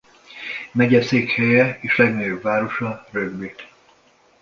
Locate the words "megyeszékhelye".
0.71-1.77